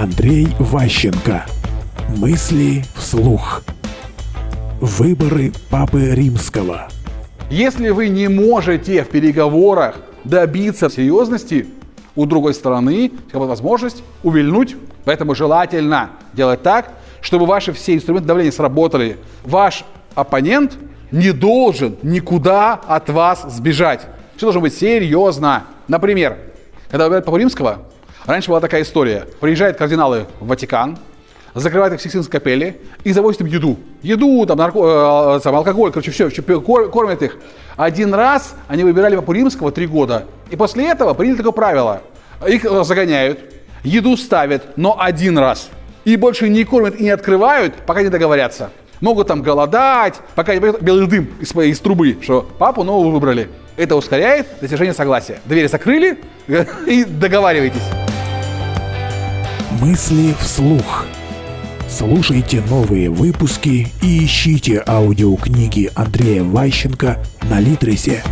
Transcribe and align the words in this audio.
Андрей 0.00 0.48
Ващенко. 0.58 1.44
Мысли 2.16 2.82
вслух. 2.94 3.62
Выборы 4.80 5.52
Папы 5.68 6.14
Римского. 6.14 6.88
Если 7.50 7.90
вы 7.90 8.08
не 8.08 8.26
можете 8.28 9.04
в 9.04 9.10
переговорах 9.10 9.96
добиться 10.24 10.88
серьезности, 10.88 11.66
у 12.16 12.24
другой 12.24 12.54
стороны 12.54 13.12
как 13.30 13.42
возможность 13.42 14.02
увильнуть. 14.22 14.74
Поэтому 15.04 15.34
желательно 15.34 16.12
делать 16.32 16.62
так, 16.62 16.94
чтобы 17.20 17.44
ваши 17.44 17.74
все 17.74 17.94
инструменты 17.94 18.26
давления 18.26 18.52
сработали. 18.52 19.18
Ваш 19.44 19.84
оппонент 20.14 20.78
не 21.10 21.32
должен 21.32 21.98
никуда 22.02 22.72
от 22.72 23.10
вас 23.10 23.44
сбежать. 23.50 24.06
Все 24.36 24.46
должно 24.46 24.62
быть 24.62 24.74
серьезно. 24.74 25.64
Например, 25.88 26.38
когда 26.88 27.04
выбирают 27.04 27.26
Папу 27.26 27.36
Римского, 27.36 27.82
раньше 28.30 28.48
была 28.48 28.60
такая 28.60 28.82
история. 28.82 29.26
Приезжают 29.40 29.76
кардиналы 29.76 30.26
в 30.40 30.46
Ватикан, 30.46 30.98
закрывают 31.54 31.94
их 31.94 32.00
в 32.00 32.02
Сикстинской 32.02 32.40
капелле 32.40 32.78
и 33.04 33.12
завозят 33.12 33.40
им 33.40 33.46
еду. 33.46 33.78
Еду, 34.02 34.46
там, 34.46 34.58
нарко, 34.58 35.36
э, 35.36 35.40
там, 35.42 35.56
алкоголь, 35.56 35.90
короче, 35.90 36.10
все, 36.10 36.30
кормят 36.30 37.22
их. 37.22 37.38
Один 37.76 38.14
раз 38.14 38.54
они 38.68 38.84
выбирали 38.84 39.16
Папу 39.16 39.32
Римского 39.32 39.72
три 39.72 39.86
года. 39.86 40.26
И 40.50 40.56
после 40.56 40.88
этого 40.88 41.14
приняли 41.14 41.36
такое 41.36 41.52
правило. 41.52 42.02
Их 42.46 42.64
э, 42.64 42.84
загоняют, 42.84 43.40
еду 43.82 44.16
ставят, 44.16 44.76
но 44.76 44.96
один 45.00 45.38
раз. 45.38 45.70
И 46.04 46.16
больше 46.16 46.48
не 46.48 46.64
кормят 46.64 46.98
и 46.98 47.04
не 47.04 47.10
открывают, 47.10 47.74
пока 47.86 48.02
не 48.02 48.08
договорятся. 48.08 48.70
Могут 49.00 49.28
там 49.28 49.42
голодать, 49.42 50.14
пока 50.34 50.54
не 50.54 50.60
пойдет 50.60 50.82
белый 50.82 51.06
дым 51.06 51.30
из, 51.40 51.54
из 51.54 51.80
трубы, 51.80 52.18
что 52.20 52.46
папу 52.58 52.84
нового 52.84 53.10
выбрали. 53.10 53.48
Это 53.76 53.96
ускоряет 53.96 54.46
достижение 54.60 54.92
согласия. 54.92 55.40
Двери 55.46 55.66
закрыли 55.66 56.18
и 56.86 57.04
договаривайтесь. 57.04 57.99
Мысли 59.80 60.34
вслух. 60.38 61.06
Слушайте 61.88 62.62
новые 62.68 63.08
выпуски 63.08 63.88
и 64.02 64.26
ищите 64.26 64.82
аудиокниги 64.86 65.90
Андрея 65.94 66.44
Ващенко 66.44 67.18
на 67.48 67.60
Литресе. 67.60 68.22